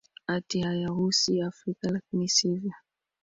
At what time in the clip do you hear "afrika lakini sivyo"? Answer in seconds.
1.41-2.71